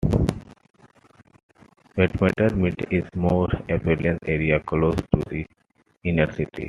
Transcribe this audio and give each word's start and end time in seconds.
Weitmar-Mitte 1.95 2.91
is 2.91 3.07
a 3.13 3.17
more 3.19 3.47
affluent 3.69 4.17
area 4.25 4.59
close 4.59 4.95
to 4.95 5.21
the 5.29 5.45
inner 6.03 6.25
city. 6.33 6.49